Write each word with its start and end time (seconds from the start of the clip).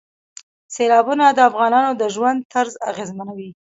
سیلابونه 0.73 1.25
د 1.31 1.39
افغانانو 1.49 1.91
د 2.01 2.03
ژوند 2.15 2.39
طرز 2.53 2.73
اغېزمنوي. 2.91 3.49